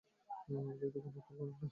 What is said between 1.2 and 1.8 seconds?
করেন না।